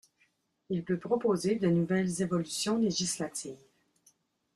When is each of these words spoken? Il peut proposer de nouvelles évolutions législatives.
Il 0.71 0.83
peut 0.83 0.97
proposer 0.97 1.57
de 1.57 1.67
nouvelles 1.67 2.23
évolutions 2.23 2.75
législatives. 2.79 3.59